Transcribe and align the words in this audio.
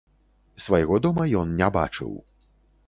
Свайго 0.63 0.95
дома 1.07 1.23
ён 1.43 1.55
не 1.61 1.71
бачыў. 1.79 2.11